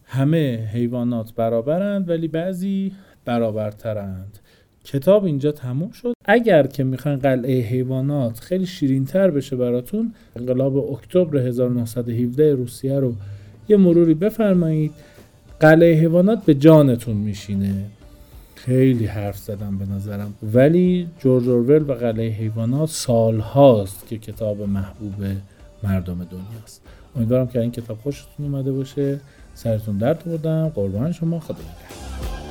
همه 0.05 0.69
حیوانات 0.73 1.33
برابرند 1.33 2.09
ولی 2.09 2.27
بعضی 2.27 2.91
برابرترند. 3.25 4.39
کتاب 4.83 5.25
اینجا 5.25 5.51
تموم 5.51 5.91
شد. 5.91 6.13
اگر 6.25 6.67
که 6.67 6.83
می‌خواین 6.83 7.19
قلعه 7.19 7.61
حیوانات 7.61 8.39
خیلی 8.39 8.65
شیرینتر 8.65 9.31
بشه 9.31 9.55
براتون 9.55 10.13
انقلاب 10.35 10.77
اکتبر 10.77 11.37
1917 11.37 12.53
روسیه 12.53 12.99
رو 12.99 13.13
یه 13.69 13.77
مروری 13.77 14.13
بفرمایید. 14.13 14.91
قلعه 15.59 15.93
حیوانات 15.93 16.45
به 16.45 16.53
جانتون 16.53 17.17
میشینه. 17.17 17.73
خیلی 18.67 19.05
حرف 19.05 19.37
زدم 19.37 19.77
به 19.77 19.85
نظرم. 19.85 20.33
ولی 20.53 21.07
جورج 21.19 21.49
اورول 21.49 21.89
و 21.89 21.93
قلعه 21.93 22.29
حیوانات 22.29 22.89
سال 22.89 23.39
هاست 23.39 24.07
که 24.07 24.17
کتاب 24.17 24.61
محبوب 24.61 25.25
مردم 25.83 26.15
دنیاست 26.15 26.81
امیدوارم 27.15 27.47
که 27.47 27.61
این 27.61 27.71
کتاب 27.71 27.97
خوشتون 27.97 28.45
اومده 28.45 28.71
باشه. 28.71 29.19
سرتون 29.53 29.97
درد 29.97 30.25
بردم. 30.25 30.69
قربان 30.69 31.11
شما. 31.11 31.39
خدا 31.39 31.55
نگهدار. 31.55 32.46